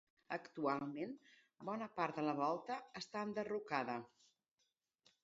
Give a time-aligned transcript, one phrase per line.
[0.35, 1.11] Actualment,
[1.69, 3.99] bona part de la volta està enderrocada.